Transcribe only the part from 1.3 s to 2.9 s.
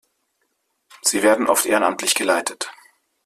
oft ehrenamtlich geleitet.